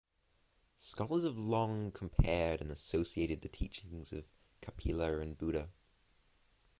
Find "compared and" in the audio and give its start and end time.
1.91-2.71